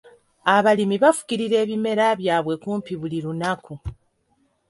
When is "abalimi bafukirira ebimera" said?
0.55-2.05